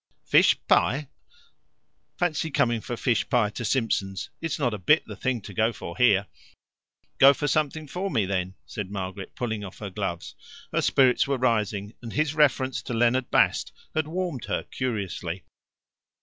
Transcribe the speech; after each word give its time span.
"Fish 0.25 0.57
pie! 0.67 1.09
Fancy 2.17 2.49
coming 2.49 2.81
for 2.81 2.97
fish 2.97 3.29
pie 3.29 3.51
to 3.51 3.63
Simpson's. 3.63 4.31
It's 4.41 4.57
not 4.57 4.73
a 4.73 4.79
bit 4.79 5.05
the 5.05 5.15
thing 5.15 5.41
to 5.41 5.53
go 5.53 5.71
for 5.71 5.95
here." 5.95 6.25
"Go 7.19 7.35
for 7.35 7.47
something 7.47 7.85
for 7.87 8.09
me, 8.09 8.25
then," 8.25 8.55
said 8.65 8.89
Margaret, 8.89 9.35
pulling 9.35 9.63
off 9.63 9.77
her 9.77 9.91
gloves. 9.91 10.33
Her 10.73 10.81
spirits 10.81 11.27
were 11.27 11.37
rising, 11.37 11.93
and 12.01 12.13
his 12.13 12.33
reference 12.33 12.81
to 12.81 12.95
Leonard 12.95 13.29
Bast 13.29 13.71
had 13.93 14.07
warmed 14.07 14.45
her 14.45 14.63
curiously. 14.63 15.43